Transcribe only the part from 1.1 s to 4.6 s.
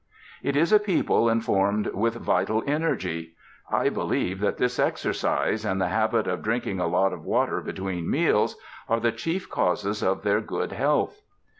informed with vital energy. I believe that